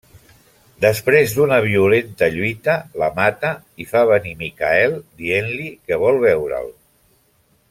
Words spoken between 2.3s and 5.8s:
lluita, la mata i fa venir Michael dient-li